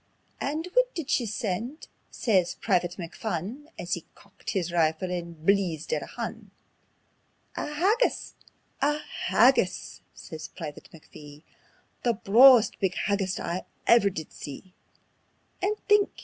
[0.39, 5.45] "And whit did she send ye?" says Private McPhun, As he cockit his rifle and
[5.45, 6.49] bleezed at a Hun.
[7.55, 8.33] "A haggis!
[8.81, 11.43] A HAGGIS!" says Private McPhee;
[12.01, 14.73] "The brawest big haggis I ever did see.
[15.61, 16.09] And think!